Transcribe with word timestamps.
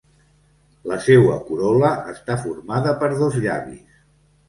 La 0.91 0.97
seua 1.09 1.37
corol·la 1.51 1.93
està 2.17 2.41
formada 2.49 2.99
per 3.05 3.15
dos 3.25 3.43
llavis. 3.49 4.05